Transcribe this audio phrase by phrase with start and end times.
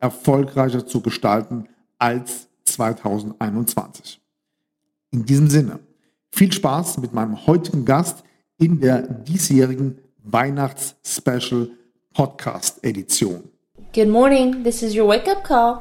[0.00, 4.20] erfolgreicher zu gestalten als 2021.
[5.12, 5.80] In diesem Sinne,
[6.30, 8.24] viel Spaß mit meinem heutigen Gast
[8.58, 11.70] in der diesjährigen Weihnachts-Special
[12.14, 13.44] Podcast Edition.
[13.94, 15.80] Good morning, this is your wake-up call.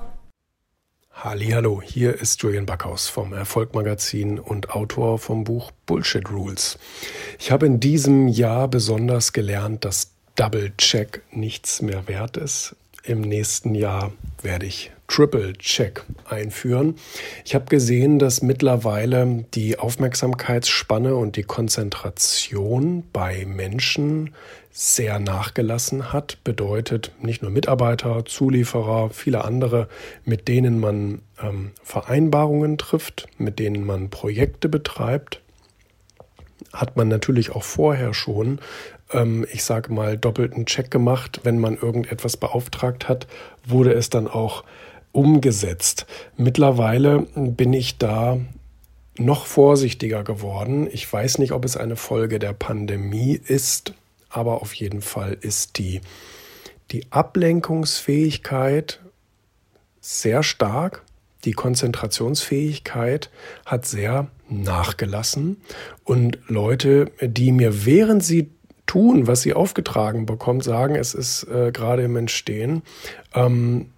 [1.11, 6.79] Hallo, hier ist Julian Backhaus vom Erfolgmagazin und Autor vom Buch Bullshit Rules.
[7.37, 12.77] Ich habe in diesem Jahr besonders gelernt, dass Double Check nichts mehr wert ist.
[13.03, 14.11] Im nächsten Jahr
[14.41, 16.95] werde ich Triple Check einführen.
[17.43, 24.35] Ich habe gesehen, dass mittlerweile die Aufmerksamkeitsspanne und die Konzentration bei Menschen
[24.71, 26.37] sehr nachgelassen hat.
[26.43, 29.89] Bedeutet nicht nur Mitarbeiter, Zulieferer, viele andere,
[30.25, 35.41] mit denen man ähm, Vereinbarungen trifft, mit denen man Projekte betreibt,
[36.73, 38.59] hat man natürlich auch vorher schon
[39.11, 41.41] ähm, ich sage mal, doppelten Check gemacht.
[41.43, 43.27] Wenn man irgendetwas beauftragt hat,
[43.65, 44.63] wurde es dann auch
[45.11, 46.05] umgesetzt.
[46.37, 48.39] Mittlerweile bin ich da
[49.17, 50.87] noch vorsichtiger geworden.
[50.91, 53.93] Ich weiß nicht, ob es eine Folge der Pandemie ist,
[54.29, 56.01] aber auf jeden Fall ist die,
[56.91, 59.01] die Ablenkungsfähigkeit
[59.99, 61.03] sehr stark.
[61.45, 63.29] Die Konzentrationsfähigkeit
[63.65, 65.57] hat sehr nachgelassen
[66.03, 68.49] und Leute, die mir während sie
[68.85, 72.81] tun, was sie aufgetragen bekommt, sagen, es ist äh, gerade im Entstehen,
[73.35, 73.91] ähm,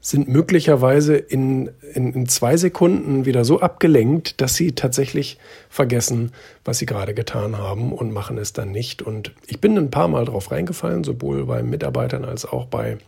[0.00, 5.36] sind möglicherweise in, in, in, zwei Sekunden wieder so abgelenkt, dass sie tatsächlich
[5.68, 6.30] vergessen,
[6.64, 9.02] was sie gerade getan haben und machen es dann nicht.
[9.02, 12.98] Und ich bin ein paar Mal drauf reingefallen, sowohl bei Mitarbeitern als auch bei,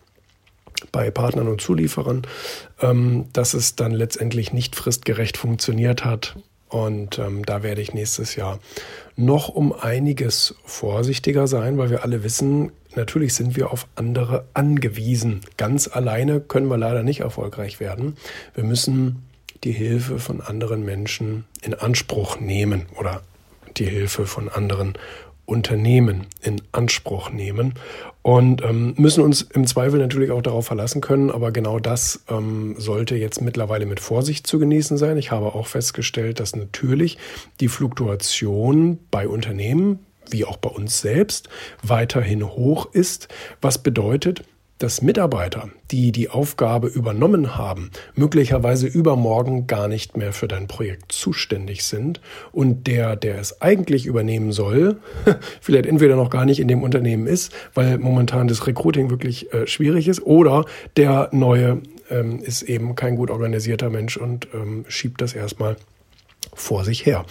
[0.93, 2.23] bei Partnern und Zulieferern,
[2.81, 6.37] ähm, dass es dann letztendlich nicht fristgerecht funktioniert hat
[6.69, 8.61] und ähm, da werde ich nächstes Jahr
[9.17, 15.41] noch um einiges vorsichtiger sein, weil wir alle wissen, natürlich sind wir auf andere angewiesen.
[15.57, 18.17] Ganz alleine können wir leider nicht erfolgreich werden.
[18.55, 19.25] Wir müssen
[19.65, 23.23] die Hilfe von anderen Menschen in Anspruch nehmen oder
[23.77, 24.95] die Hilfe von anderen
[25.49, 27.75] Unternehmen in Anspruch nehmen
[28.21, 31.31] und ähm, müssen uns im Zweifel natürlich auch darauf verlassen können.
[31.31, 35.17] Aber genau das ähm, sollte jetzt mittlerweile mit Vorsicht zu genießen sein.
[35.17, 37.17] Ich habe auch festgestellt, dass natürlich
[37.61, 40.01] die Fluktuation bei Unternehmen
[40.31, 41.49] wie auch bei uns selbst
[41.83, 43.29] weiterhin hoch ist,
[43.63, 44.45] was bedeutet,
[44.79, 51.13] dass Mitarbeiter, die die Aufgabe übernommen haben, möglicherweise übermorgen gar nicht mehr für dein Projekt
[51.13, 52.21] zuständig sind
[52.53, 54.99] und der, der es eigentlich übernehmen soll,
[55.61, 59.67] vielleicht entweder noch gar nicht in dem Unternehmen ist, weil momentan das Recruiting wirklich äh,
[59.67, 60.65] schwierig ist, oder
[60.97, 65.77] der neue ähm, ist eben kein gut organisierter Mensch und ähm, schiebt das erstmal
[66.55, 67.25] vor sich her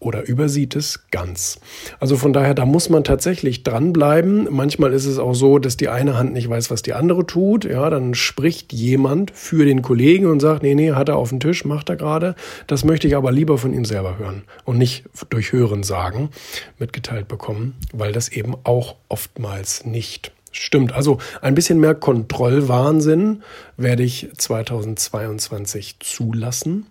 [0.00, 1.60] oder übersieht es ganz.
[2.00, 4.48] Also von daher, da muss man tatsächlich dranbleiben.
[4.50, 7.66] Manchmal ist es auch so, dass die eine Hand nicht weiß, was die andere tut.
[7.66, 11.38] Ja, dann spricht jemand für den Kollegen und sagt, nee, nee, hat er auf dem
[11.38, 12.34] Tisch, macht er gerade.
[12.66, 16.30] Das möchte ich aber lieber von ihm selber hören und nicht durch Hören sagen,
[16.78, 23.44] mitgeteilt bekommen, weil das eben auch oftmals nicht Stimmt, also ein bisschen mehr Kontrollwahnsinn
[23.76, 26.86] werde ich 2022 zulassen.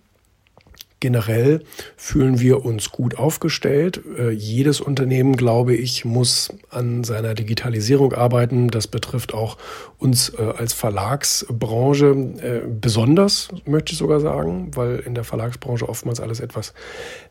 [1.01, 1.63] Generell
[1.95, 4.01] fühlen wir uns gut aufgestellt.
[4.17, 8.67] Äh, jedes Unternehmen, glaube ich, muss an seiner Digitalisierung arbeiten.
[8.67, 9.57] Das betrifft auch
[9.97, 12.07] uns äh, als Verlagsbranche
[12.41, 16.73] äh, besonders, möchte ich sogar sagen, weil in der Verlagsbranche oftmals alles etwas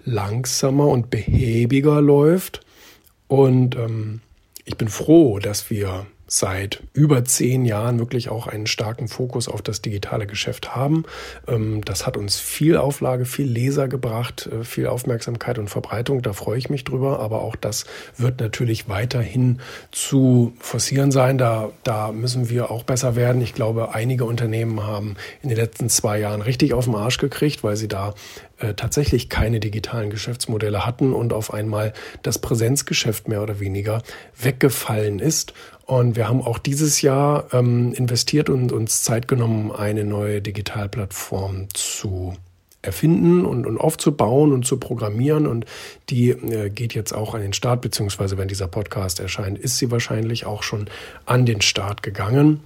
[0.05, 2.61] langsamer und behäbiger läuft.
[3.27, 4.21] Und ähm,
[4.65, 9.63] ich bin froh, dass wir seit über zehn Jahren wirklich auch einen starken Fokus auf
[9.63, 11.05] das digitale Geschäft haben.
[11.49, 16.23] Ähm, das hat uns viel Auflage, viel Leser gebracht, äh, viel Aufmerksamkeit und Verbreitung.
[16.23, 17.21] Da freue ich mich drüber.
[17.21, 17.87] Aber auch das
[18.17, 19.61] wird natürlich weiterhin
[19.91, 21.39] zu forcieren sein.
[21.39, 23.41] Da, da müssen wir auch besser werden.
[23.41, 27.65] Ich glaube, einige Unternehmen haben in den letzten zwei Jahren richtig auf den Arsch gekriegt,
[27.65, 28.15] weil sie da
[28.59, 34.03] äh, tatsächlich keine digitalen Geschäftsmodelle hatten und auf einmal das Präsenzgeschäft mehr oder weniger
[34.41, 35.55] weggefallen ist.
[35.87, 41.69] Und wir haben auch dieses Jahr ähm, investiert und uns Zeit genommen, eine neue Digitalplattform
[41.73, 42.35] zu
[42.83, 45.47] erfinden und, und aufzubauen und zu programmieren.
[45.47, 45.65] Und
[46.11, 49.91] die äh, geht jetzt auch an den Start, beziehungsweise wenn dieser Podcast erscheint, ist sie
[49.91, 50.89] wahrscheinlich auch schon
[51.27, 52.61] an den Start gegangen.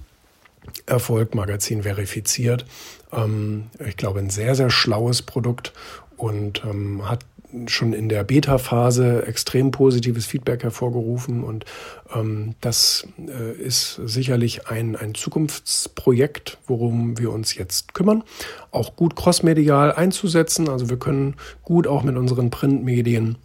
[0.85, 2.65] Erfolg Magazin verifiziert.
[3.11, 5.73] Ähm, ich glaube, ein sehr, sehr schlaues Produkt
[6.17, 7.25] und ähm, hat
[7.67, 11.65] schon in der Beta-Phase extrem positives Feedback hervorgerufen und
[12.13, 18.23] ähm, das äh, ist sicherlich ein, ein Zukunftsprojekt, worum wir uns jetzt kümmern,
[18.71, 20.67] auch gut crossmedial einzusetzen.
[20.67, 23.37] Also wir können gut auch mit unseren Printmedien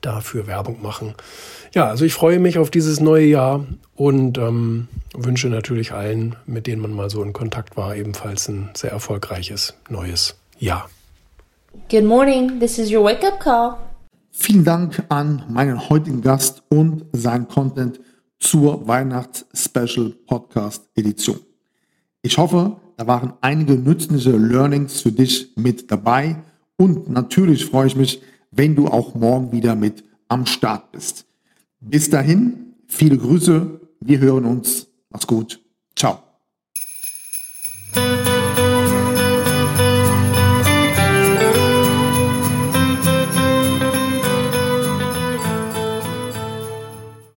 [0.00, 1.14] dafür Werbung machen.
[1.74, 6.66] Ja, also ich freue mich auf dieses neue Jahr und ähm, wünsche natürlich allen, mit
[6.66, 10.88] denen man mal so in Kontakt war, ebenfalls ein sehr erfolgreiches neues Jahr.
[11.90, 13.76] Good morning, this is your wake up call.
[14.30, 18.00] Vielen Dank an meinen heutigen Gast und sein Content
[18.38, 21.40] zur Weihnachts-Special Podcast Edition.
[22.22, 26.36] Ich hoffe, da waren einige nützliche Learnings für dich mit dabei
[26.76, 31.26] und natürlich freue ich mich, wenn du auch morgen wieder mit am Start bist.
[31.80, 34.88] Bis dahin, viele Grüße, wir hören uns.
[35.10, 35.60] Mach's gut.
[35.96, 36.27] Ciao.